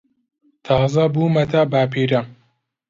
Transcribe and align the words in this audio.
تازە 0.65 1.05
بوومەتە 1.13 1.61
باپیرە. 1.71 2.21